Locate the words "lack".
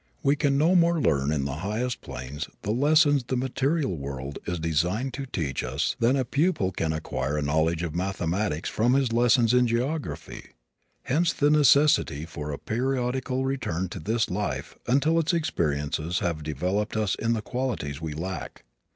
18.15-18.63